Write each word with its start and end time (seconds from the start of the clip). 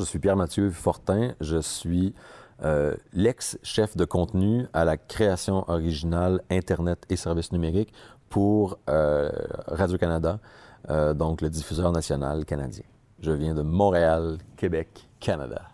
Je 0.00 0.06
suis 0.06 0.18
Pierre-Mathieu 0.18 0.70
Fortin, 0.70 1.34
je 1.42 1.58
suis 1.58 2.14
euh, 2.62 2.96
l'ex-chef 3.12 3.98
de 3.98 4.06
contenu 4.06 4.64
à 4.72 4.86
la 4.86 4.96
création 4.96 5.68
originale 5.68 6.40
Internet 6.48 7.04
et 7.10 7.16
services 7.16 7.52
numériques 7.52 7.92
pour 8.30 8.78
euh, 8.88 9.30
Radio-Canada, 9.66 10.40
euh, 10.88 11.12
donc 11.12 11.42
le 11.42 11.50
diffuseur 11.50 11.92
national 11.92 12.46
canadien. 12.46 12.84
Je 13.20 13.30
viens 13.30 13.54
de 13.54 13.60
Montréal, 13.60 14.38
Québec, 14.56 15.06
Canada. 15.20 15.68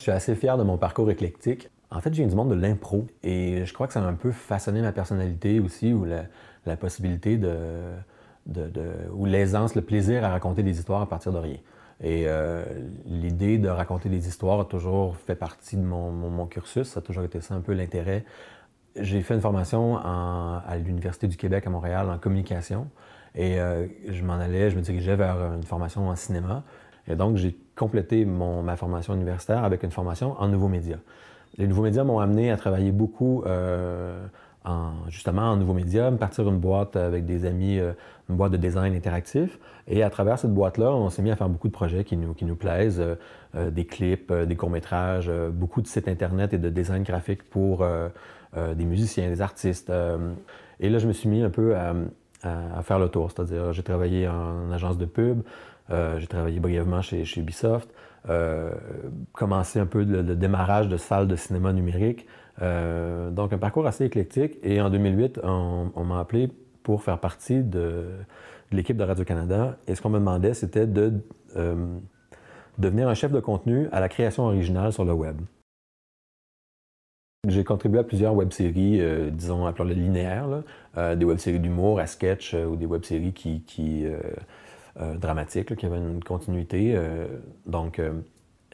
Je 0.00 0.02
suis 0.02 0.12
assez 0.12 0.34
fier 0.34 0.58
de 0.58 0.62
mon 0.62 0.76
parcours 0.76 1.10
éclectique. 1.10 1.70
En 1.90 2.02
fait, 2.02 2.10
je 2.10 2.16
viens 2.16 2.26
du 2.26 2.36
monde 2.36 2.50
de 2.50 2.54
l'impro 2.54 3.06
et 3.22 3.64
je 3.64 3.72
crois 3.72 3.86
que 3.86 3.94
ça 3.94 4.04
a 4.04 4.06
un 4.06 4.12
peu 4.12 4.30
façonné 4.30 4.82
ma 4.82 4.92
personnalité 4.92 5.58
aussi, 5.58 5.94
ou 5.94 6.04
la, 6.04 6.76
possibilité 6.76 7.38
de, 7.38 7.94
ou 9.10 9.24
l'aisance, 9.24 9.74
le 9.74 9.80
plaisir 9.80 10.22
à 10.22 10.28
raconter 10.28 10.62
des 10.62 10.78
histoires 10.78 11.00
à 11.00 11.08
partir 11.08 11.32
de 11.32 11.38
rien. 11.38 11.56
Et 12.04 12.24
euh, 12.26 12.62
l'idée 13.06 13.56
de 13.58 13.68
raconter 13.68 14.10
des 14.10 14.28
histoires 14.28 14.60
a 14.60 14.64
toujours 14.66 15.16
fait 15.16 15.34
partie 15.34 15.76
de 15.76 15.82
mon, 15.82 16.46
cursus, 16.46 16.86
ça 16.86 17.00
a 17.00 17.02
toujours 17.02 17.24
été 17.24 17.40
ça 17.40 17.54
un 17.54 17.60
peu 17.60 17.72
l'intérêt. 17.72 18.24
J'ai 18.94 19.22
fait 19.22 19.34
une 19.34 19.40
formation 19.40 19.96
à 19.96 20.76
l'Université 20.76 21.26
du 21.26 21.36
Québec 21.36 21.66
à 21.66 21.70
Montréal 21.70 22.08
en 22.10 22.18
communication 22.18 22.86
et 23.34 23.58
euh, 23.58 23.86
je 24.08 24.22
m'en 24.22 24.34
allais, 24.34 24.70
je 24.70 24.76
me 24.76 24.80
dirigeais 24.80 25.16
vers 25.16 25.36
une 25.54 25.64
formation 25.64 26.08
en 26.08 26.16
cinéma. 26.16 26.62
Et 27.08 27.16
donc, 27.16 27.36
j'ai 27.36 27.56
complété 27.74 28.24
ma 28.24 28.76
formation 28.76 29.14
universitaire 29.14 29.64
avec 29.64 29.82
une 29.82 29.90
formation 29.90 30.36
en 30.38 30.48
nouveaux 30.48 30.68
médias. 30.68 30.98
Les 31.58 31.66
nouveaux 31.66 31.82
médias 31.82 32.04
m'ont 32.04 32.18
amené 32.18 32.50
à 32.50 32.56
travailler 32.56 32.92
beaucoup 32.92 33.42
euh, 33.46 34.26
justement 35.08 35.52
en 35.52 35.56
nouveaux 35.56 35.74
médias, 35.74 36.10
partir 36.12 36.48
une 36.48 36.58
boîte 36.58 36.96
avec 36.96 37.26
des 37.26 37.44
amis, 37.44 37.78
euh, 37.78 37.92
une 38.30 38.36
boîte 38.36 38.52
de 38.52 38.56
design 38.56 38.94
interactif. 38.94 39.58
Et 39.88 40.02
à 40.02 40.10
travers 40.10 40.38
cette 40.38 40.54
boîte-là, 40.54 40.92
on 40.92 41.10
s'est 41.10 41.22
mis 41.22 41.30
à 41.30 41.36
faire 41.36 41.48
beaucoup 41.48 41.68
de 41.68 41.72
projets 41.72 42.04
qui 42.04 42.16
nous, 42.16 42.32
qui 42.32 42.44
nous 42.44 42.56
plaisent, 42.56 43.00
euh, 43.00 43.16
euh, 43.56 43.70
des 43.70 43.84
clips, 43.84 44.32
des 44.32 44.56
courts-métrages, 44.56 45.30
beaucoup 45.52 45.82
de 45.82 45.86
sites 45.86 46.08
Internet 46.08 46.54
et 46.54 46.58
de 46.58 46.70
design 46.70 47.02
graphique 47.02 47.42
pour 47.42 47.86
des 48.56 48.84
musiciens, 48.84 49.28
des 49.28 49.42
artistes. 49.42 49.92
et 50.80 50.88
là, 50.88 50.98
je 50.98 51.06
me 51.06 51.12
suis 51.12 51.28
mis 51.28 51.42
un 51.42 51.50
peu 51.50 51.74
à, 51.76 51.94
faire 52.82 52.98
le 52.98 53.08
tour, 53.08 53.30
c'est-à-dire 53.30 53.72
j'ai 53.72 53.82
travaillé 53.82 54.28
en 54.28 54.70
agence 54.70 54.98
de 54.98 55.06
pub, 55.06 55.42
j'ai 55.90 56.26
travaillé 56.26 56.60
brièvement 56.60 57.02
chez, 57.02 57.24
chez 57.24 57.40
Ubisoft, 57.40 57.88
commencé 59.32 59.78
un 59.78 59.86
peu 59.86 60.02
le 60.04 60.36
démarrage 60.36 60.88
de 60.88 60.96
salles 60.96 61.28
de 61.28 61.36
cinéma 61.36 61.72
numérique, 61.72 62.26
euh, 62.62 63.30
donc, 63.30 63.52
un 63.52 63.58
parcours 63.58 63.86
assez 63.86 64.04
éclectique. 64.04 64.58
Et 64.62 64.80
en 64.80 64.90
2008, 64.90 65.40
on, 65.42 66.04
m'a 66.04 66.20
appelé 66.20 66.50
pour 66.82 67.02
faire 67.02 67.18
partie 67.18 67.62
de, 67.62 68.06
l'équipe 68.72 68.96
de 68.96 69.04
Radio-Canada. 69.04 69.76
Et 69.86 69.94
ce 69.94 70.02
qu'on 70.02 70.10
me 70.10 70.18
demandait, 70.18 70.54
c'était 70.54 70.86
de 70.86 71.12
euh, 71.56 71.96
devenir 72.78 73.08
un 73.08 73.14
chef 73.14 73.32
de 73.32 73.40
contenu 73.40 73.88
à 73.92 74.00
la 74.00 74.08
création 74.08 74.44
originale 74.44 74.92
sur 74.92 75.04
le 75.04 75.12
web. 75.12 75.40
J'ai 77.46 77.62
contribué 77.62 78.00
à 78.00 78.04
plusieurs 78.04 78.34
web-séries, 78.34 79.00
euh, 79.02 79.28
disons, 79.30 79.66
appelons-les 79.66 79.94
linéaires, 79.94 80.62
des 80.96 81.24
web-séries 81.24 81.60
d'humour 81.60 81.98
à 81.98 82.06
sketch 82.06 82.54
ou 82.54 82.76
des 82.76 82.86
web-séries 82.86 83.32
qui, 83.32 84.06
dramatiques, 84.96 85.74
qui 85.76 85.86
avaient 85.86 85.98
une 85.98 86.22
continuité. 86.22 86.96
donc, 87.66 88.00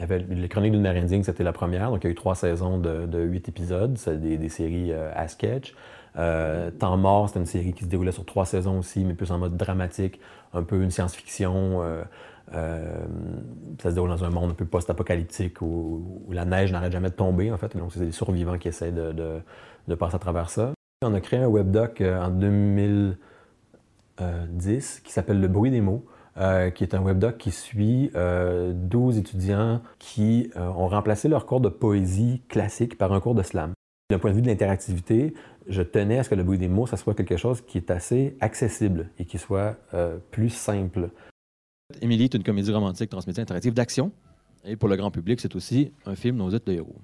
les 0.09 0.49
Chroniques 0.49 0.73
d'une 0.73 0.81
mer 0.81 0.95
c'était 1.23 1.45
la 1.45 1.53
première. 1.53 1.91
Donc, 1.91 2.05
il 2.05 2.07
y 2.07 2.09
a 2.09 2.13
eu 2.13 2.15
trois 2.15 2.35
saisons 2.35 2.79
de, 2.79 3.21
huit 3.21 3.49
épisodes. 3.49 3.97
C'est 3.99 4.21
des, 4.21 4.49
séries 4.49 4.93
euh, 4.93 5.11
à 5.15 5.29
sketch. 5.29 5.75
Euh, 6.17 6.71
Temps 6.71 6.97
mort, 6.97 7.29
c'était 7.29 7.41
une 7.41 7.47
série 7.47 7.73
qui 7.73 7.85
se 7.85 7.89
déroulait 7.89 8.13
sur 8.13 8.25
trois 8.25 8.47
saisons 8.47 8.79
aussi, 8.79 9.05
mais 9.05 9.15
plus 9.15 9.31
en 9.31 9.39
mode 9.39 9.57
dramatique, 9.57 10.21
un 10.55 10.63
peu 10.63 10.83
une 10.83 10.91
science-fiction. 10.91 11.83
Euh, 12.53 13.05
ça 13.81 13.91
se 13.91 13.95
déroule 13.95 14.11
dans 14.11 14.25
un 14.25 14.31
monde 14.31 14.51
un 14.51 14.55
peu 14.55 14.65
post-apocalyptique 14.65 15.63
où, 15.63 16.27
la 16.31 16.45
neige 16.45 16.73
n'arrête 16.73 16.93
jamais 16.93 17.11
de 17.11 17.15
tomber, 17.15 17.53
en 17.53 17.59
fait. 17.59 17.77
Donc, 17.77 17.93
c'est 17.93 18.01
des 18.01 18.13
survivants 18.13 18.59
qui 18.59 18.69
essaient 18.69 18.93
de, 18.93 19.43
passer 19.97 20.17
à 20.17 20.19
travers 20.19 20.51
ça. 20.51 20.73
On 21.03 21.15
a 21.15 21.21
créé 21.21 21.41
un 21.41 21.49
webdoc 21.49 22.03
en 22.03 22.31
2010 24.21 25.01
qui 25.05 25.13
s'appelle 25.13 25.41
Le 25.41 25.49
bruit 25.49 25.71
des 25.71 25.81
mots. 25.81 26.05
Euh, 26.37 26.71
qui 26.71 26.85
est 26.85 26.95
un 26.95 27.03
webdoc 27.03 27.39
qui 27.39 27.51
suit 27.51 28.13
euh, 28.15 28.73
12 28.73 29.19
étudiants 29.19 29.83
qui 29.99 30.49
euh, 30.57 30.69
ont 30.69 30.87
remplacé 30.87 31.29
leur 31.29 31.45
cours 31.45 31.61
de 31.61 31.69
poésie 31.69 32.41
classique 32.49 32.97
par 32.97 33.13
un 33.13 33.21
cours 33.21 33.35
de 33.35 33.43
slam. 33.43 33.73
D'un 34.11 34.19
point 34.21 34.31
de 34.31 34.37
vue 34.37 34.43
de 34.43 34.47
l'interactivité, 34.47 35.35
je 35.69 35.83
tenais 35.83 36.19
à 36.19 36.23
ce 36.23 36.31
que 36.31 36.35
le 36.35 36.43
bruit 36.45 36.59
des 36.59 36.69
mots, 36.69 36.87
ça 36.87 36.97
soit 36.97 37.15
quelque 37.15 37.37
chose 37.37 37.61
qui 37.61 37.79
est 37.79 37.91
assez 37.91 38.37
accessible 38.41 39.11
et 39.19 39.25
qui 39.25 39.39
soit 39.39 39.77
euh, 39.93 40.19
plus 40.31 40.51
simple. 40.51 41.11
Émilie 42.01 42.25
est 42.25 42.35
une 42.35 42.43
comédie 42.43 42.73
romantique 42.73 43.11
transmédia 43.11 43.43
interactive 43.43 43.75
d'action. 43.75 44.13
Et 44.65 44.77
pour 44.77 44.89
le 44.89 44.97
grand 44.97 45.11
public, 45.11 45.41
c'est 45.41 45.55
aussi 45.57 45.93
un 46.07 46.15
film 46.15 46.37
Nos 46.37 46.51
de 46.51 46.73
héros. 46.73 47.01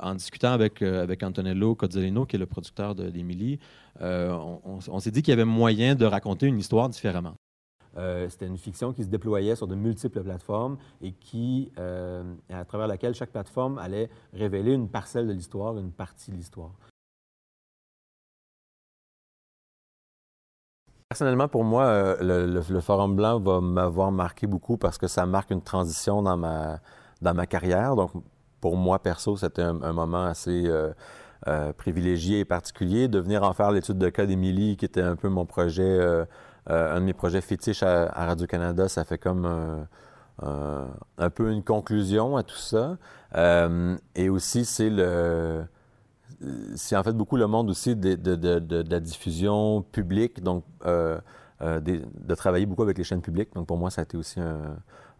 En 0.00 0.14
discutant 0.14 0.52
avec, 0.52 0.80
avec 0.80 1.22
Antonello 1.22 1.74
Cozzolino, 1.74 2.24
qui 2.24 2.36
est 2.36 2.38
le 2.38 2.46
producteur 2.46 2.94
d'Émilie, 2.94 3.58
on, 4.00 4.60
on 4.88 5.00
s'est 5.00 5.10
dit 5.10 5.22
qu'il 5.22 5.32
y 5.32 5.34
avait 5.34 5.44
moyen 5.44 5.94
de 5.94 6.06
raconter 6.06 6.46
une 6.46 6.58
histoire 6.58 6.88
différemment. 6.88 7.34
Euh, 7.98 8.28
c'était 8.28 8.46
une 8.46 8.56
fiction 8.56 8.92
qui 8.92 9.04
se 9.04 9.08
déployait 9.08 9.54
sur 9.54 9.66
de 9.66 9.74
multiples 9.74 10.22
plateformes 10.22 10.78
et 11.02 11.12
qui, 11.12 11.70
euh, 11.78 12.22
à 12.50 12.64
travers 12.64 12.86
laquelle 12.86 13.14
chaque 13.14 13.30
plateforme 13.30 13.78
allait 13.78 14.08
révéler 14.32 14.72
une 14.72 14.88
parcelle 14.88 15.26
de 15.26 15.32
l'histoire, 15.32 15.76
une 15.76 15.92
partie 15.92 16.30
de 16.30 16.36
l'histoire. 16.36 16.72
Personnellement, 21.10 21.48
pour 21.48 21.64
moi, 21.64 21.84
euh, 21.84 22.54
le, 22.62 22.80
Forum 22.80 23.16
Blanc 23.16 23.38
va 23.40 23.60
m'avoir 23.60 24.10
marqué 24.10 24.46
beaucoup 24.46 24.78
parce 24.78 24.96
que 24.96 25.06
ça 25.06 25.26
marque 25.26 25.50
une 25.50 25.60
transition 25.60 26.22
dans 26.22 26.38
ma, 26.38 26.80
dans 27.20 27.34
ma 27.34 27.46
carrière. 27.46 27.94
Donc, 27.96 28.12
pour 28.62 28.78
moi, 28.78 28.98
perso, 28.98 29.36
c'était 29.36 29.60
un, 29.60 29.92
moment 29.92 30.24
assez 30.24 30.70
privilégié 31.76 32.38
et 32.40 32.44
particulier. 32.46 33.08
De 33.08 33.18
venir 33.18 33.42
en 33.42 33.52
faire 33.52 33.70
l'étude 33.70 33.98
de 33.98 34.08
cas 34.08 34.24
d'Émilie, 34.24 34.78
qui 34.78 34.86
était 34.86 35.02
un 35.02 35.16
peu 35.16 35.28
mon 35.28 35.44
projet 35.44 36.00
euh, 36.70 36.96
un 36.96 37.00
de 37.00 37.04
mes 37.06 37.12
projets 37.12 37.40
fétiches 37.40 37.82
à, 37.82 38.06
Radio-Canada, 38.06 38.88
ça 38.88 39.04
fait 39.04 39.18
comme 39.18 39.46
un, 40.40 41.30
peu 41.30 41.50
une 41.50 41.62
conclusion 41.62 42.36
à 42.36 42.42
tout 42.42 42.56
ça. 42.56 42.96
Euh, 43.34 43.96
et 44.14 44.28
aussi, 44.28 44.64
c'est 44.64 44.90
le 44.90 45.64
en 46.92 47.02
fait 47.04 47.12
beaucoup 47.12 47.36
le 47.36 47.46
monde 47.46 47.70
aussi 47.70 47.94
de, 47.94 48.90
la 48.90 49.00
diffusion 49.00 49.82
publique, 49.82 50.42
donc 50.42 50.64
euh, 50.86 51.18
de 51.62 52.34
travailler 52.34 52.66
beaucoup 52.66 52.82
avec 52.82 52.98
les 52.98 53.04
chaînes 53.04 53.22
publiques. 53.22 53.54
Donc 53.54 53.66
pour 53.66 53.78
moi, 53.78 53.90
ça 53.90 54.02
a 54.02 54.04
été 54.04 54.16
aussi 54.16 54.40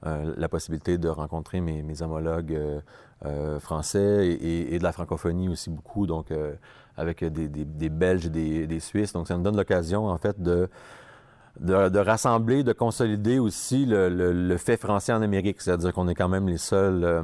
la 0.02 0.48
possibilité 0.48 0.98
de 0.98 1.08
rencontrer 1.08 1.60
mes, 1.60 2.02
homologues 2.02 2.58
français 3.60 4.28
et, 4.28 4.78
de 4.78 4.82
la 4.82 4.92
francophonie 4.92 5.48
aussi 5.48 5.70
beaucoup, 5.70 6.06
donc 6.06 6.28
avec 6.96 7.24
des, 7.24 7.88
Belges 7.88 8.26
et 8.26 8.30
des, 8.30 8.66
des, 8.66 8.80
Suisses. 8.80 9.12
Donc 9.12 9.28
ça 9.28 9.36
me 9.36 9.42
donne 9.42 9.56
l'occasion 9.56 10.08
en 10.08 10.18
fait 10.18 10.40
de 10.40 10.68
de, 11.60 11.98
rassembler, 11.98 12.62
de 12.62 12.72
consolider 12.72 13.38
aussi 13.38 13.84
le, 13.86 14.56
fait 14.56 14.76
français 14.76 15.12
en 15.12 15.22
Amérique, 15.22 15.60
c'est-à-dire 15.60 15.92
qu'on 15.92 16.08
est 16.08 16.14
quand 16.14 16.28
même 16.28 16.48
les 16.48 16.58
seuls, 16.58 17.04
euh, 17.04 17.22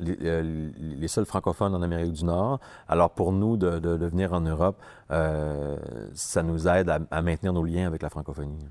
euh, 0.00 0.70
les, 0.78 1.08
seuls 1.08 1.24
francophones 1.24 1.74
en 1.74 1.82
Amérique 1.82 2.12
du 2.12 2.24
Nord. 2.24 2.60
Alors 2.88 3.10
pour 3.10 3.32
nous, 3.32 3.56
de, 3.56 4.06
venir 4.06 4.32
en 4.32 4.40
Europe, 4.40 4.80
euh, 5.10 5.76
ça 6.14 6.42
nous 6.42 6.68
aide 6.68 6.88
à, 6.88 7.22
maintenir 7.22 7.52
nos 7.52 7.64
liens 7.64 7.86
avec 7.86 8.02
la 8.02 8.10
francophonie. 8.10 8.66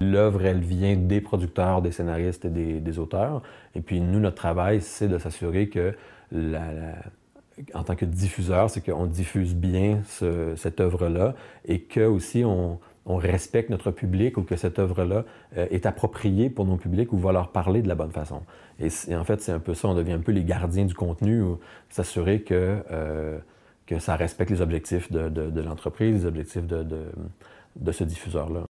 L'œuvre, 0.00 0.44
elle 0.44 0.60
vient 0.60 0.94
des 0.96 1.20
producteurs, 1.20 1.80
des 1.80 1.92
scénaristes 1.92 2.44
et 2.44 2.50
des, 2.50 2.98
auteurs. 2.98 3.42
Et 3.74 3.80
puis 3.80 4.00
nous, 4.00 4.20
notre 4.20 4.36
travail, 4.36 4.80
c'est 4.82 5.08
de 5.08 5.18
s'assurer 5.18 5.68
que 5.68 5.94
en 7.72 7.84
tant 7.84 7.96
que 7.96 8.04
diffuseur, 8.04 8.68
c'est 8.68 8.82
qu'on 8.82 9.06
diffuse 9.06 9.54
bien 9.54 10.02
cette 10.04 10.80
œuvre-là 10.80 11.34
et 11.64 11.80
que 11.80 12.00
aussi 12.00 12.44
on, 12.44 12.78
respecte 13.06 13.70
notre 13.70 13.92
public 13.92 14.36
ou 14.36 14.42
que 14.42 14.56
cette 14.56 14.80
œuvre-là 14.80 15.24
euh, 15.56 15.66
est 15.70 15.86
appropriée 15.86 16.50
pour 16.50 16.64
nos 16.64 16.76
publics 16.76 17.12
ou 17.12 17.18
va 17.18 17.30
leur 17.30 17.52
parler 17.52 17.80
de 17.82 17.88
la 17.88 17.94
bonne 17.94 18.10
façon. 18.10 18.42
Et, 18.80 19.14
en 19.14 19.24
fait, 19.24 19.40
c'est 19.40 19.52
un 19.52 19.60
peu 19.60 19.74
ça, 19.74 19.88
on 19.88 19.94
devient 19.94 20.12
un 20.12 20.20
peu 20.20 20.32
les 20.32 20.44
gardiens 20.44 20.84
du 20.84 20.94
contenu, 20.94 21.42
s'assurer 21.88 22.42
que, 22.42 22.82
euh, 22.90 23.38
que 23.86 23.98
ça 24.00 24.16
respecte 24.16 24.50
les 24.50 24.60
objectifs 24.60 25.10
de, 25.12 25.60
l'entreprise, 25.60 26.22
les 26.22 26.26
objectifs 26.26 26.66
de, 26.66 26.84
de 27.76 27.92
ce 27.92 28.04
diffuseur-là. 28.04 28.64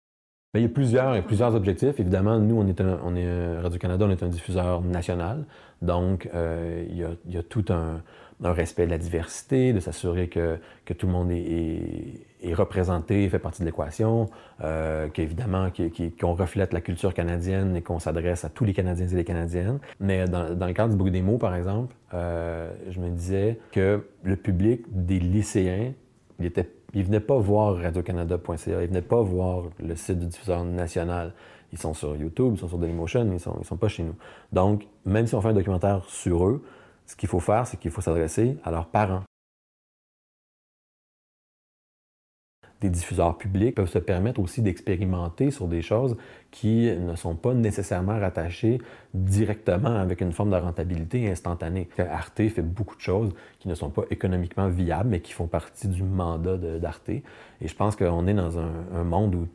il 0.56 0.62
y 0.62 0.66
a 0.66 0.70
plusieurs, 0.70 1.24
plusieurs 1.24 1.56
objectifs. 1.56 2.00
Évidemment, 2.00 2.40
nous, 2.40 2.60
on 2.60 2.68
est, 2.68 2.82
on 2.82 3.16
est 3.16 3.60
Radio-Canada, 3.60 4.06
on 4.06 4.12
est 4.12 4.24
un 4.24 4.30
diffuseur 4.30 4.82
national. 4.82 5.46
Donc, 5.82 6.30
euh, 6.34 6.86
il, 6.90 6.98
y 7.34 7.38
a, 7.38 7.44
tout 7.44 7.66
un, 7.70 8.02
respect 8.42 8.86
de 8.86 8.92
la 8.92 8.98
diversité, 8.98 9.74
de 9.74 9.80
s'assurer 9.80 10.28
que, 10.28 10.58
que, 10.86 10.94
tout 10.94 11.08
le 11.08 11.14
monde 11.14 11.32
est, 11.32 12.26
représenté, 12.54 13.28
fait 13.30 13.40
partie 13.40 13.62
de 13.62 13.66
l'équation, 13.66 14.30
euh, 14.64 15.08
qu'évidemment 15.10 15.70
qu'on 16.20 16.34
reflète 16.34 16.74
la 16.74 16.82
culture 16.82 17.14
canadienne 17.14 17.76
et 17.76 17.82
qu'on 17.82 18.00
s'adresse 18.00 18.46
à 18.46 18.50
tous 18.50 18.66
les 18.66 18.74
Canadiens 18.74 19.08
et 19.08 19.16
les 19.16 19.24
Canadiennes. 19.24 19.80
Mais 20.00 20.26
dans, 20.26 20.48
le 20.50 20.74
cadre 20.74 20.92
du 20.92 20.98
bruit 20.98 21.12
des 21.12 21.22
mots, 21.22 21.38
par 21.38 21.56
exemple, 21.56 21.96
euh, 22.14 22.72
je 22.90 23.00
me 23.00 23.10
disais 23.10 23.60
que 23.72 24.06
le 24.24 24.36
public 24.36 24.82
des 24.90 25.20
lycéens, 25.20 25.94
il 26.40 26.46
était 26.46 26.70
venaient 26.94 27.20
pas 27.20 27.38
voir 27.38 27.76
radiocanada.ca, 27.78 28.82
ils 28.82 28.88
venaient 28.88 29.02
pas 29.02 29.22
voir 29.22 29.64
le 29.80 29.96
site 29.96 30.20
du 30.20 30.28
diffuseur 30.28 30.64
national. 30.64 31.34
Ils 31.74 31.80
sont 31.80 31.94
sur 31.94 32.16
YouTube, 32.16 32.54
ils 32.56 32.60
sont 32.60 32.70
sur 32.70 32.78
Dailymotion, 32.78 33.30
ils 33.34 33.40
sont, 33.40 33.58
ils 33.60 33.66
sont 33.66 33.76
pas 33.76 33.90
chez 33.90 34.04
nous. 34.04 34.16
Donc, 34.54 34.88
même 35.06 35.28
si 35.28 35.36
on 35.36 35.42
fait 35.42 35.50
un 35.50 35.54
documentaire 35.54 36.06
sur 36.08 36.48
eux, 36.48 36.64
ce 37.06 37.16
qu'il 37.16 37.28
faut 37.28 37.40
faire, 37.40 37.68
c'est 37.68 37.78
qu'il 37.78 37.92
faut 37.92 38.02
s'adresser 38.02 38.58
à 38.64 38.72
leurs 38.72 38.88
parents. 38.88 39.24
Diffuseurs 42.90 43.38
publics 43.38 43.76
peuvent 43.76 43.90
se 43.90 44.00
permettre 44.00 44.40
aussi 44.40 44.62
d'expérimenter 44.62 45.52
sur 45.52 45.68
des 45.68 45.82
choses 45.82 46.18
qui 46.52 46.90
ne 46.90 47.16
sont 47.16 47.36
pas 47.36 47.54
nécessairement 47.54 48.18
rattachées 48.20 48.80
directement 49.14 49.96
avec 49.96 50.22
une 50.22 50.32
forme 50.32 50.52
de 50.52 50.56
rentabilité 50.56 51.30
instantanée. 51.30 51.90
Arte 51.98 52.48
fait 52.50 52.62
beaucoup 52.62 52.96
de 52.96 53.02
choses 53.02 53.34
qui 53.60 53.68
ne 53.68 53.76
sont 53.76 53.90
pas 53.90 54.04
économiquement 54.10 54.70
viables, 54.70 55.10
mais 55.10 55.20
qui 55.20 55.34
font 55.34 55.48
partie 55.48 55.88
du 55.88 56.04
mandat 56.04 56.58
d'Arte. 56.58 57.10
Et 57.10 57.24
je 57.62 57.76
pense 57.76 57.96
qu'on 57.96 58.28
est 58.28 58.34
dans 58.34 58.58
un, 58.60 59.04
monde 59.04 59.36
où 59.36 59.48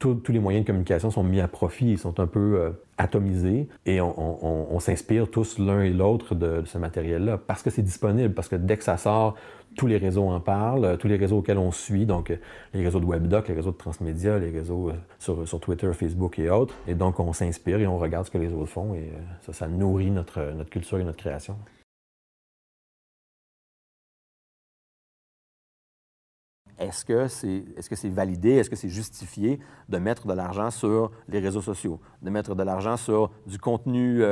tous 0.00 0.32
les 0.32 0.40
moyens 0.40 0.64
de 0.64 0.66
communication 0.66 1.10
sont 1.10 1.22
mis 1.22 1.40
à 1.40 1.46
profit, 1.46 1.92
ils 1.92 1.98
sont 1.98 2.18
un 2.18 2.26
peu 2.26 2.58
euh, 2.58 2.70
atomisés 2.98 3.68
et 3.86 4.00
on, 4.00 4.80
s'inspire 4.80 5.30
tous 5.30 5.58
l'un 5.58 5.82
et 5.82 5.90
l'autre 5.90 6.34
de, 6.34 6.62
ce 6.64 6.78
matériel-là 6.78 7.38
parce 7.38 7.62
que 7.62 7.68
c'est 7.68 7.82
disponible, 7.82 8.32
parce 8.32 8.48
que 8.48 8.56
dès 8.56 8.78
que 8.78 8.84
ça 8.84 8.96
sort, 8.96 9.36
tous 9.76 9.86
les 9.86 9.98
réseaux 9.98 10.28
en 10.28 10.40
parlent, 10.40 10.96
tous 10.98 11.08
les 11.08 11.16
réseaux 11.16 11.38
auxquels 11.38 11.58
on 11.58 11.70
suit, 11.70 12.06
donc 12.06 12.30
euh, 12.30 12.36
les 12.74 12.82
réseaux 12.82 13.00
de 13.00 13.06
WebDoc, 13.06 13.48
les 13.48 13.54
réseaux 13.54 13.70
de 13.70 13.76
transmédia, 13.76 14.38
les 14.38 14.50
réseaux 14.50 14.90
euh, 14.90 15.44
sur, 15.46 15.60
Twitter, 15.60 15.90
Facebook 15.92 16.38
et 16.38 16.50
autres. 16.50 16.74
Et 16.88 16.94
donc, 16.94 17.20
on 17.20 17.32
s'inspire 17.32 17.78
et 17.78 17.86
on 17.86 17.98
regarde 17.98 18.26
ce 18.26 18.30
que 18.30 18.38
les 18.38 18.52
autres 18.52 18.70
font 18.70 18.94
et 18.94 18.98
euh, 18.98 19.18
ça, 19.42 19.52
ça 19.52 19.68
nourrit 19.68 20.10
notre 20.10 20.40
culture 20.70 20.98
et 20.98 21.04
notre 21.04 21.18
création. 21.18 21.56
Est-ce 26.80 27.04
que 27.04 27.28
c'est 27.28 27.64
est 27.76 27.80
-ce 27.80 27.94
c'est 27.94 28.08
validé, 28.08 28.50
est-ce 28.56 28.70
que 28.70 28.76
c'est 28.76 28.88
justifié 28.88 29.60
de 29.88 29.98
mettre 29.98 30.26
de 30.26 30.32
l'argent 30.34 30.70
sur 30.70 31.10
les 31.28 31.38
réseaux 31.38 31.62
sociaux, 31.62 32.00
de 32.22 32.30
mettre 32.30 32.54
de 32.54 32.62
l'argent 32.64 32.96
sur 32.96 33.30
du 33.46 33.58
contenu 33.58 34.22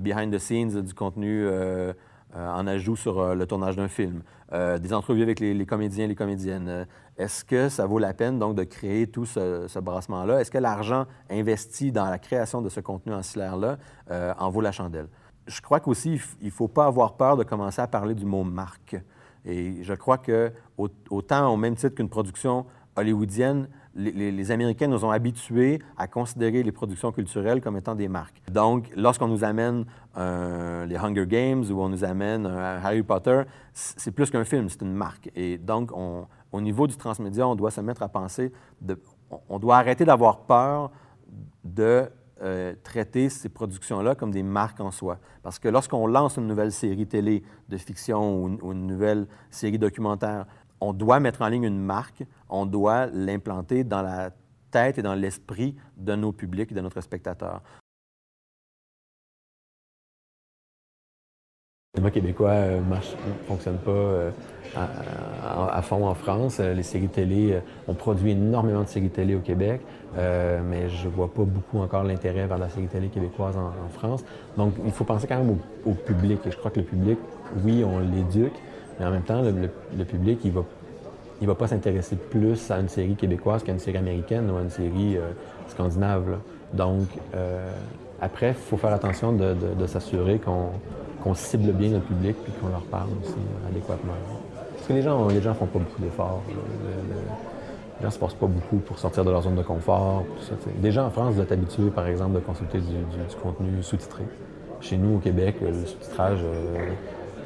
behind 0.00 0.30
the 0.32 0.38
scenes, 0.38 0.82
du 0.82 0.94
contenu 0.94 1.48
euh, 2.36 2.46
en 2.46 2.66
ajout 2.66 2.94
sur 2.94 3.18
euh, 3.18 3.34
le 3.34 3.46
tournage 3.46 3.76
d'un 3.76 3.88
film, 3.88 4.22
euh, 4.52 4.76
des 4.76 4.92
entrevues 4.92 5.22
avec 5.22 5.40
les, 5.40 5.64
comédiens 5.64 6.04
et 6.04 6.08
les 6.08 6.14
comédiennes. 6.14 6.86
Est-ce 7.16 7.42
que 7.42 7.70
ça 7.70 7.86
vaut 7.86 7.98
la 7.98 8.12
peine 8.12 8.38
donc 8.38 8.54
de 8.54 8.64
créer 8.64 9.06
tout 9.06 9.24
ce, 9.24 9.78
brassement-là? 9.78 10.42
Est-ce 10.42 10.50
que 10.50 10.58
l'argent 10.58 11.06
investi 11.30 11.90
dans 11.90 12.04
la 12.04 12.18
création 12.18 12.60
de 12.60 12.68
ce 12.68 12.80
contenu 12.80 13.14
ancillaire-là 13.14 13.78
en 14.38 14.50
vaut 14.50 14.60
la 14.60 14.72
chandelle? 14.72 15.08
Je 15.46 15.60
crois 15.62 15.80
qu'aussi, 15.80 16.20
il 16.42 16.46
ne 16.46 16.50
faut 16.50 16.68
pas 16.68 16.84
avoir 16.84 17.14
peur 17.16 17.38
de 17.38 17.44
commencer 17.44 17.80
à 17.80 17.86
parler 17.86 18.14
du 18.14 18.26
mot 18.26 18.44
marque. 18.44 18.96
Et 19.48 19.82
je 19.82 19.94
crois 19.94 20.18
que, 20.18 20.52
au 20.76 21.56
même 21.56 21.74
titre 21.74 21.96
qu'une 21.96 22.08
production 22.08 22.66
hollywoodienne, 22.96 23.68
les, 23.94 24.50
Américains 24.52 24.86
nous 24.86 25.04
ont 25.04 25.10
habitués 25.10 25.80
à 25.96 26.06
considérer 26.06 26.62
les 26.62 26.70
productions 26.70 27.10
culturelles 27.10 27.60
comme 27.60 27.76
étant 27.76 27.94
des 27.94 28.08
marques. 28.08 28.40
Donc, 28.50 28.90
lorsqu'on 28.94 29.26
nous 29.26 29.42
amène 29.42 29.86
les 30.16 30.96
Hunger 30.96 31.26
Games 31.26 31.64
ou 31.70 31.80
on 31.80 31.88
nous 31.88 32.04
amène 32.04 32.46
Harry 32.46 33.02
Potter, 33.02 33.42
c'est 33.72 34.12
plus 34.12 34.30
qu'un 34.30 34.44
film, 34.44 34.68
c'est 34.68 34.82
une 34.82 34.94
marque. 34.94 35.30
Et 35.34 35.58
donc, 35.58 35.90
au 35.92 36.60
niveau 36.60 36.86
du 36.86 36.96
transmédia, 36.96 37.48
on 37.48 37.56
doit 37.56 37.70
se 37.70 37.80
mettre 37.80 38.02
à 38.02 38.08
penser, 38.08 38.52
on 39.48 39.58
doit 39.58 39.78
arrêter 39.78 40.04
d'avoir 40.04 40.40
peur 40.40 40.90
de 41.64 42.08
euh, 42.42 42.74
traiter 42.82 43.28
ces 43.28 43.48
productions-là 43.48 44.14
comme 44.14 44.30
des 44.30 44.42
marques 44.42 44.80
en 44.80 44.90
soi. 44.90 45.18
Parce 45.42 45.58
que 45.58 45.68
lorsqu'on 45.68 46.06
lance 46.06 46.36
une 46.36 46.46
nouvelle 46.46 46.72
série 46.72 47.06
télé 47.06 47.42
de 47.68 47.76
fiction 47.76 48.44
ou 48.44 48.72
une 48.72 48.86
nouvelle 48.86 49.26
série 49.50 49.78
documentaire, 49.78 50.46
on 50.80 50.92
doit 50.92 51.20
mettre 51.20 51.42
en 51.42 51.48
ligne 51.48 51.64
une 51.64 51.80
marque, 51.80 52.24
on 52.48 52.66
doit 52.66 53.06
l'implanter 53.06 53.84
dans 53.84 54.02
la 54.02 54.30
tête 54.70 54.98
et 54.98 55.02
dans 55.02 55.14
l'esprit 55.14 55.74
de 55.96 56.14
nos 56.14 56.32
publics 56.32 56.70
et 56.70 56.74
de 56.74 56.80
notre 56.80 57.00
spectateur. 57.00 57.62
Cinéma 61.98 62.10
québécois 62.12 62.50
euh, 62.50 62.80
fonctionne 63.48 63.78
pas 63.78 63.90
euh, 63.90 64.30
à, 65.44 65.82
fond 65.82 66.06
en 66.06 66.14
France. 66.14 66.58
Euh, 66.60 66.72
les 66.72 66.84
séries 66.84 67.08
télé, 67.08 67.58
on 67.88 67.94
produit 67.94 68.32
énormément 68.32 68.82
de 68.82 68.88
séries 68.88 69.08
télé 69.08 69.34
au 69.34 69.40
Québec, 69.40 69.80
mais 70.14 70.88
je 70.88 71.06
ne 71.06 71.12
vois 71.12 71.28
pas 71.28 71.42
beaucoup 71.42 71.78
encore 71.78 72.04
l'intérêt 72.04 72.46
vers 72.46 72.58
la 72.58 72.68
série 72.68 72.86
télé 72.86 73.08
québécoise 73.08 73.56
en, 73.56 73.88
France. 73.92 74.24
Donc, 74.56 74.74
il 74.84 74.92
faut 74.92 75.04
penser 75.04 75.26
quand 75.26 75.38
même 75.38 75.56
au, 75.84 75.92
public. 75.92 76.40
Et 76.46 76.50
je 76.50 76.56
crois 76.56 76.70
que 76.70 76.80
le 76.80 76.86
public, 76.86 77.18
oui, 77.64 77.84
on 77.84 77.98
l'éduque, 77.98 78.54
mais 78.98 79.06
en 79.06 79.10
même 79.10 79.22
temps, 79.22 79.42
le, 79.42 80.04
public, 80.04 80.40
il 80.44 80.52
va, 80.52 80.62
va 81.42 81.54
pas 81.54 81.66
s'intéresser 81.66 82.16
plus 82.16 82.70
à 82.70 82.78
une 82.78 82.88
série 82.88 83.16
québécoise 83.16 83.64
qu'à 83.64 83.72
une 83.72 83.78
série 83.78 83.98
américaine 83.98 84.50
ou 84.50 84.56
à 84.56 84.62
une 84.62 84.70
série 84.70 85.16
euh, 85.16 85.30
scandinave. 85.68 86.38
Donc, 86.72 87.08
euh, 87.34 87.72
après, 88.20 88.48
il 88.48 88.54
faut 88.54 88.76
faire 88.76 88.92
attention 88.92 89.32
de, 89.32 89.86
s'assurer 89.86 90.40
qu'on 90.40 91.34
cible 91.34 91.72
bien 91.72 91.90
notre 91.90 92.06
public 92.06 92.36
et 92.48 92.60
qu'on 92.60 92.68
leur 92.68 92.82
parle 92.82 93.10
aussi 93.22 93.34
adéquatement. 93.68 94.14
Parce 94.74 94.88
que 94.88 94.92
les 94.92 95.02
gens 95.02 95.28
gens 95.28 95.54
font 95.54 95.66
pas 95.66 95.78
beaucoup 95.78 96.00
d'efforts. 96.00 96.42
Les 96.48 98.02
gens 98.02 98.08
ne 98.08 98.10
se 98.10 98.18
passent 98.18 98.34
pas 98.34 98.46
beaucoup 98.46 98.78
pour 98.78 98.98
sortir 98.98 99.24
de 99.24 99.30
leur 99.30 99.42
zone 99.42 99.56
de 99.56 99.62
confort. 99.62 100.24
Des 100.76 100.90
gens 100.90 101.06
en 101.06 101.10
France, 101.10 101.34
vous 101.34 101.42
êtes 101.42 101.52
habitués, 101.52 101.90
par 101.90 102.06
exemple, 102.06 102.34
de 102.34 102.40
consulter 102.40 102.78
du, 102.78 102.96
contenu 103.42 103.82
sous-titré. 103.82 104.24
Chez 104.80 104.96
nous, 104.96 105.16
au 105.16 105.18
Québec, 105.18 105.56
le 105.60 105.84
sous-titrage, 105.84 106.40
euh, 106.44 106.92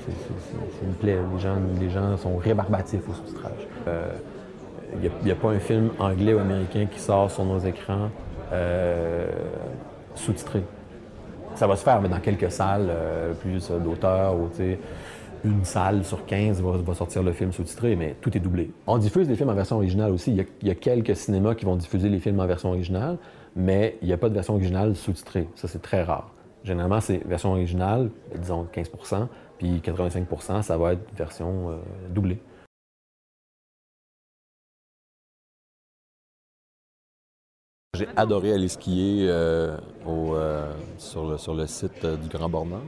c'est 0.06 0.86
une 0.86 0.94
plaie. 0.94 1.16
Les 1.34 1.40
gens, 1.40 1.56
les 1.80 1.90
gens 1.90 2.16
sont 2.16 2.36
rébarbatifs 2.36 3.08
au 3.08 3.14
sous-titrage. 3.14 3.66
Il 3.86 5.08
euh, 5.08 5.10
n'y 5.24 5.30
a, 5.30 5.34
pas 5.34 5.48
un 5.48 5.58
film 5.58 5.90
anglais 5.98 6.34
ou 6.34 6.38
américain 6.38 6.86
qui 6.90 7.00
sort 7.00 7.30
sur 7.30 7.44
nos 7.44 7.58
écrans 7.58 8.10
euh, 8.52 9.26
sous-titré. 10.14 10.62
Ça 11.54 11.66
va 11.66 11.76
se 11.76 11.84
faire, 11.84 12.00
mais 12.00 12.08
dans 12.08 12.20
quelques 12.20 12.50
salles, 12.50 12.88
euh, 12.90 13.34
plus 13.34 13.70
d'auteurs, 13.70 14.34
ou 14.36 14.48
une 15.44 15.64
salle 15.64 16.04
sur 16.04 16.24
15 16.24 16.62
va, 16.62 16.94
sortir 16.94 17.22
le 17.22 17.32
film 17.32 17.52
sous-titré, 17.52 17.96
mais 17.96 18.16
tout 18.20 18.36
est 18.36 18.40
doublé. 18.40 18.70
On 18.86 18.98
diffuse 18.98 19.28
des 19.28 19.34
films 19.34 19.50
en 19.50 19.54
version 19.54 19.76
originale 19.76 20.12
aussi. 20.12 20.30
Il 20.32 20.68
y, 20.68 20.70
a, 20.70 20.74
quelques 20.74 21.16
cinémas 21.16 21.54
qui 21.54 21.64
vont 21.64 21.76
diffuser 21.76 22.08
les 22.08 22.20
films 22.20 22.40
en 22.40 22.46
version 22.46 22.70
originale, 22.70 23.18
mais 23.56 23.98
il 24.02 24.08
n'y 24.08 24.14
a 24.14 24.18
pas 24.18 24.28
de 24.28 24.34
version 24.34 24.54
originale 24.54 24.94
sous-titrée. 24.96 25.48
Ça, 25.56 25.68
c'est 25.68 25.82
très 25.82 26.04
rare. 26.04 26.30
Généralement, 26.64 27.00
c'est 27.00 27.26
version 27.26 27.50
originale, 27.50 28.10
disons 28.38 28.66
15% 28.72 29.26
puis 29.62 29.80
85% 29.84 30.62
ça 30.62 30.76
va 30.76 30.94
être 30.94 31.16
version 31.16 31.70
euh, 31.70 31.74
doublée. 32.10 32.38
J'ai 37.94 38.08
adoré 38.16 38.54
aller 38.54 38.68
skier 38.68 39.26
euh, 39.28 39.76
euh, 40.08 40.72
sur, 40.96 41.28
le, 41.28 41.36
sur, 41.36 41.54
le, 41.54 41.66
site 41.66 42.06
du 42.06 42.26
Grand 42.26 42.48
Bornand. 42.48 42.80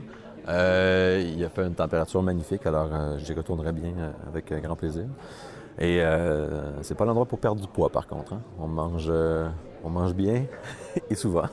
il 0.47 1.43
a 1.45 1.49
fait 1.53 1.61
une 1.61 1.75
température 1.75 2.23
magnifique, 2.23 2.65
alors 2.65 2.89
j'y 3.19 3.33
retournerai 3.33 3.71
bien 3.71 3.93
avec 4.27 4.51
grand 4.63 4.75
plaisir. 4.75 5.05
Et 5.77 6.01
c'est 6.81 6.97
pas 6.97 7.05
l'endroit 7.05 7.27
pour 7.27 7.37
perdre 7.37 7.61
du 7.61 7.67
poids, 7.67 7.91
par 7.91 8.07
contre. 8.07 8.33
Hein. 8.33 8.41
On, 8.59 8.65
mange, 8.65 9.13
on 9.83 9.89
mange 9.91 10.15
bien 10.15 10.47
et 11.11 11.13
souvent. 11.13 11.49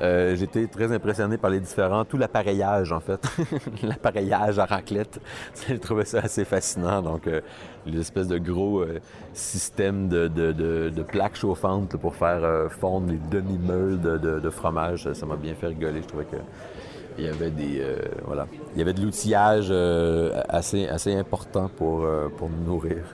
Euh, 0.00 0.34
J'étais 0.34 0.66
très 0.66 0.92
impressionné 0.92 1.38
par 1.38 1.50
les 1.50 1.60
différents, 1.60 2.04
tout 2.04 2.16
l'appareillage 2.16 2.92
en 2.92 3.00
fait, 3.00 3.20
l'appareillage 3.82 4.58
à 4.58 4.64
raclette. 4.64 5.20
J'ai 5.68 5.78
trouvé 5.78 6.04
ça 6.04 6.20
assez 6.20 6.44
fascinant. 6.44 7.02
Donc, 7.02 7.26
euh, 7.26 7.40
les 7.86 8.00
espèces 8.00 8.28
de 8.28 8.38
gros 8.38 8.80
euh, 8.80 9.00
systèmes 9.32 10.08
de, 10.08 10.28
de, 10.28 10.52
de, 10.52 11.02
plaques 11.02 11.36
chauffantes 11.36 11.96
pour 11.96 12.14
faire 12.14 12.42
euh, 12.42 12.68
fondre 12.68 13.08
les 13.08 13.18
demi-meules 13.30 14.00
de, 14.00 14.50
fromage, 14.50 15.12
ça 15.12 15.26
m'a 15.26 15.36
bien 15.36 15.54
fait 15.54 15.68
rigoler. 15.68 16.02
Je 16.02 16.08
trouvais 16.08 16.24
que 16.24 16.36
il 17.16 17.24
y 17.24 17.28
avait 17.28 17.50
des 17.50 17.80
voilà, 18.24 18.48
il 18.74 18.78
y 18.80 18.82
avait 18.82 18.92
de 18.92 19.00
l'outillage 19.00 19.70
assez, 20.48 20.88
assez 20.88 21.14
important 21.14 21.68
pour, 21.76 22.04
pour 22.36 22.50
nous 22.50 22.64
nourrir. 22.64 23.04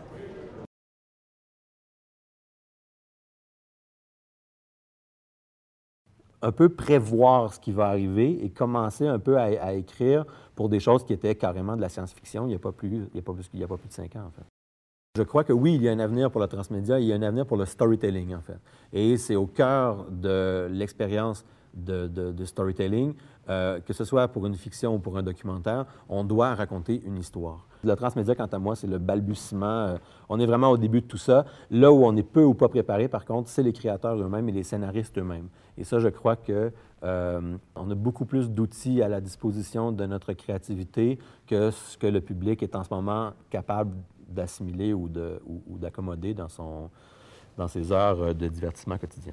Un 6.43 6.53
peu 6.53 6.69
prévoir 6.69 7.55
ce 7.55 7.61
qui 7.61 7.73
va 7.73 7.87
arriver 7.87 8.45
et 8.45 8.51
commencer 8.51 9.07
un 9.07 9.19
peu 9.19 9.39
à, 9.39 9.73
écrire 9.75 10.25
pour 10.55 10.69
des 10.69 10.81
choses 10.81 11.05
qui 11.05 11.13
étaient 11.13 11.35
carrément 11.35 11.77
de 11.77 11.81
la 11.81 11.89
science-fiction 11.89 12.47
il 12.47 12.49
n'y 12.49 12.55
a 12.55 12.59
pas 12.59 12.73
plus, 12.73 13.03
a 13.15 13.19
a 13.19 13.23
plus 13.23 13.89
de 13.89 13.93
cinq 13.93 14.17
ans, 14.17 14.27
en 14.27 14.31
fait. 14.31 14.47
Je 15.17 15.23
crois 15.25 15.43
que 15.43 15.53
oui, 15.53 15.75
il 15.75 15.83
y 15.83 15.89
a 15.89 15.93
un 15.93 15.99
avenir 15.99 16.31
pour 16.31 16.41
le 16.41 16.47
transmédia, 16.47 17.01
il 17.01 17.07
y 17.07 17.13
a 17.13 17.17
un 17.17 17.23
avenir 17.23 17.45
pour 17.45 17.57
le 17.57 17.67
storytelling, 17.67 18.35
en 18.35 18.41
fait. 18.41 18.61
Et 18.93 19.17
c'est 19.17 19.35
au 19.35 19.47
cœur 19.47 20.07
de 20.09 20.69
l'expérience 20.71 21.45
de, 21.75 22.45
storytelling, 22.45 23.15
euh, 23.49 23.81
que 23.81 23.93
ce 23.93 24.05
soit 24.05 24.29
pour 24.29 24.47
une 24.47 24.55
fiction 24.55 24.95
ou 24.95 24.99
pour 24.99 25.17
un 25.17 25.23
documentaire, 25.23 25.87
on 26.09 26.25
doit 26.25 26.55
raconter 26.55 27.01
une 27.05 27.19
histoire. 27.19 27.67
Le 27.83 27.95
transmédia, 27.97 28.35
quant 28.35 28.47
à 28.47 28.59
moi, 28.59 28.77
c'est 28.77 28.87
le 28.87 28.99
balbutiement. 28.99 29.67
Euh, 29.67 29.99
on 30.29 30.39
est 30.39 30.47
vraiment 30.47 30.71
au 30.71 30.77
début 30.77 31.01
de 31.01 31.07
tout 31.07 31.17
ça. 31.17 31.47
Là 31.71 31.91
où 31.91 32.05
on 32.05 32.15
est 32.17 32.23
peu 32.23 32.45
ou 32.45 32.53
pas 32.53 32.69
préparé, 32.69 33.09
par 33.09 33.25
contre, 33.25 33.49
c'est 33.49 33.63
les 33.63 33.73
créateurs 33.73 34.17
eux-mêmes 34.17 34.49
et 34.51 34.53
les 34.53 34.65
scénaristes 34.65 35.17
eux-mêmes. 35.19 35.49
Et 35.79 35.85
ça, 35.85 35.99
je 35.99 36.09
crois 36.09 36.37
que 36.37 36.73
euh, 37.03 37.57
on 37.75 37.91
a 37.91 37.95
beaucoup 37.95 38.27
plus 38.27 38.51
d'outils 38.51 39.01
à 39.01 39.09
la 39.09 39.23
disposition 39.23 39.93
de 39.93 40.05
notre 40.05 40.35
créativité 40.35 41.19
que 41.47 41.71
ce 41.71 41.97
que 41.97 42.07
le 42.07 42.21
public 42.21 42.63
est 42.63 42.77
en 42.77 42.85
ce 42.85 42.93
moment 42.93 43.33
capable 43.49 43.97
d'assimiler 44.29 44.93
ou 44.93 45.09
d'accommoder 45.09 46.35
dans, 46.35 46.49
dans 47.57 47.69
ses 47.69 47.91
heures 47.91 48.35
de 48.35 48.47
divertissement 48.47 48.99
quotidien. 48.99 49.33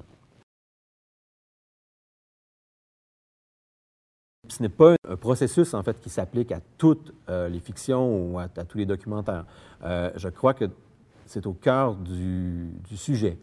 Ce 4.49 4.61
n'est 4.61 4.69
pas 4.69 4.95
un 5.07 5.15
processus 5.15 5.73
en 5.73 5.83
fait 5.83 5.99
qui 5.99 6.09
s'applique 6.09 6.51
à 6.51 6.59
toutes 6.77 7.13
euh, 7.29 7.49
les 7.49 7.59
fictions 7.59 8.31
ou 8.33 8.39
à, 8.39 8.47
tous 8.47 8.77
les 8.77 8.85
documentaires. 8.85 9.45
Euh, 9.83 10.11
je 10.15 10.29
crois 10.29 10.53
que 10.53 10.65
c'est 11.25 11.45
au 11.45 11.53
cœur 11.53 11.95
du, 11.95 12.71
sujet. 12.95 13.37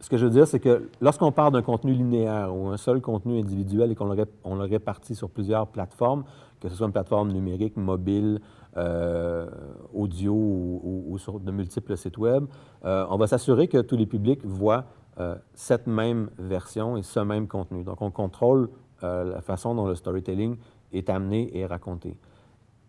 Ce 0.00 0.10
que 0.10 0.18
je 0.18 0.26
veux 0.26 0.30
dire, 0.30 0.46
c'est 0.46 0.60
que 0.60 0.90
lorsqu'on 1.00 1.32
parle 1.32 1.54
d'un 1.54 1.62
contenu 1.62 1.94
linéaire 1.94 2.54
ou 2.54 2.68
un 2.68 2.76
seul 2.76 3.00
contenu 3.00 3.40
individuel 3.40 3.90
et 3.90 3.94
qu'on 3.94 4.12
le, 4.12 4.24
on 4.44 4.58
répartit 4.58 5.14
sur 5.14 5.30
plusieurs 5.30 5.68
plateformes, 5.68 6.24
que 6.60 6.68
ce 6.68 6.74
soit 6.74 6.86
une 6.86 6.92
plateforme 6.92 7.32
numérique, 7.32 7.76
mobile, 7.76 8.40
euh, 8.76 9.48
audio 9.94 10.34
ou, 10.34 11.16
sur 11.18 11.40
de 11.40 11.50
multiples 11.50 11.96
sites 11.96 12.18
web, 12.18 12.44
on 12.82 13.16
va 13.16 13.26
s'assurer 13.26 13.68
que 13.68 13.78
tous 13.78 13.96
les 13.96 14.06
publics 14.06 14.44
voient 14.44 14.84
cette 15.54 15.86
même 15.86 16.28
version 16.38 16.98
et 16.98 17.02
ce 17.02 17.20
même 17.20 17.48
contenu. 17.48 17.82
Donc, 17.82 18.02
on 18.02 18.10
contrôle 18.10 18.68
la 19.02 19.40
façon 19.42 19.74
dont 19.74 19.86
le 19.86 19.94
storytelling 19.94 20.56
est 20.92 21.10
amené 21.10 21.56
et 21.56 21.66
raconté. 21.66 22.16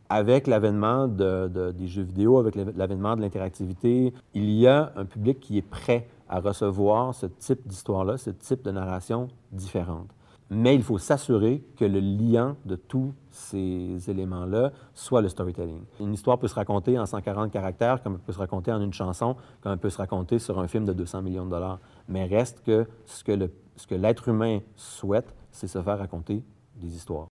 Avec 0.10 0.48
l'avènement 0.48 1.08
des 1.08 1.88
jeux 1.88 2.04
vidéo, 2.04 2.38
avec 2.38 2.56
l'avènement 2.56 3.16
de 3.16 3.22
l'interactivité, 3.22 4.14
il 4.34 4.50
y 4.52 4.66
a 4.66 4.94
un 4.96 5.06
public 5.06 5.40
qui 5.40 5.58
est 5.58 5.70
prêt 5.70 6.08
à 6.30 6.40
recevoir 6.40 7.14
ce 7.14 7.26
type 7.26 7.68
d'histoire-là, 7.68 8.18
ce 8.18 8.30
type 8.30 8.64
de 8.64 8.72
narration 8.72 9.28
différente. 9.52 10.08
Mais 10.50 10.75
il 10.75 10.84
faut 10.84 10.98
s'assurer 10.98 11.62
que 11.75 11.84
le 11.84 12.00
lien 12.00 12.56
de 12.66 12.75
tous 12.75 13.13
ces 13.30 14.10
éléments-là 14.10 14.72
soit 14.94 15.22
le 15.22 15.30
storytelling. 15.30 15.82
Une 16.00 16.13
histoire 16.13 16.39
peut 16.39 16.48
se 16.48 16.56
raconter 16.56 16.98
en 16.98 17.06
140 17.06 17.51
caractères, 17.51 18.01
comme 18.01 18.13
elle 18.13 18.22
peut 18.22 18.32
se 18.32 18.39
raconter 18.39 18.72
en 18.72 18.82
une 18.82 18.94
chanson, 18.94 19.36
comme 19.62 19.74
elle 19.74 19.77
peut 19.77 19.89
se 19.89 19.98
raconter 19.98 20.39
sur 20.39 20.60
un 20.60 20.68
film 20.68 20.86
de 20.86 20.94
200 20.94 21.22
millions 21.22 21.46
de 21.46 21.51
dollars. 21.51 21.80
Mais 22.08 22.25
reste 22.25 22.63
que 22.63 22.88
ce 23.06 23.24
que 23.24 23.96
l'être 23.96 24.30
humain 24.30 24.60
souhaite, 24.75 25.36
c'est 25.51 25.68
se 25.68 25.82
faire 25.82 25.98
raconter 25.98 26.44
des 26.75 26.96
histoires. 26.96 27.27